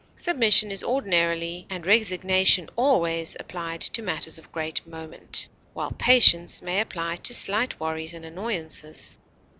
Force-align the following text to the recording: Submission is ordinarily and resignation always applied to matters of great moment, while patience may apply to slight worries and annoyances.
Submission 0.15 0.71
is 0.71 0.81
ordinarily 0.83 1.67
and 1.69 1.85
resignation 1.85 2.67
always 2.75 3.37
applied 3.39 3.81
to 3.81 4.01
matters 4.01 4.39
of 4.39 4.51
great 4.51 4.83
moment, 4.87 5.47
while 5.75 5.91
patience 5.91 6.59
may 6.59 6.79
apply 6.81 7.17
to 7.17 7.35
slight 7.35 7.79
worries 7.79 8.15
and 8.15 8.25
annoyances. 8.25 9.19